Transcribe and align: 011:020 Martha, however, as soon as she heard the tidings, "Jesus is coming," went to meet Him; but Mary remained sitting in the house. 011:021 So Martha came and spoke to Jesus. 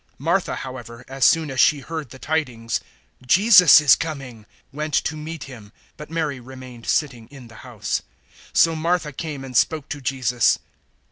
011:020 0.13 0.17
Martha, 0.19 0.55
however, 0.55 1.05
as 1.07 1.23
soon 1.23 1.51
as 1.51 1.59
she 1.59 1.81
heard 1.81 2.09
the 2.09 2.17
tidings, 2.17 2.79
"Jesus 3.23 3.79
is 3.79 3.95
coming," 3.95 4.47
went 4.73 4.95
to 4.95 5.15
meet 5.15 5.43
Him; 5.43 5.71
but 5.95 6.09
Mary 6.09 6.39
remained 6.39 6.87
sitting 6.87 7.27
in 7.27 7.49
the 7.49 7.55
house. 7.61 8.01
011:021 8.53 8.57
So 8.57 8.75
Martha 8.75 9.11
came 9.13 9.45
and 9.45 9.55
spoke 9.55 9.87
to 9.89 10.01
Jesus. 10.01 10.57